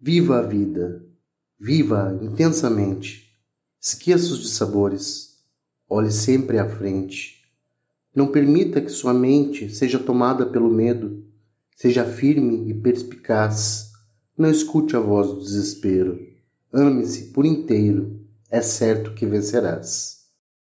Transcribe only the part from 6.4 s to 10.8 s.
à frente. Não permita que sua mente seja tomada pelo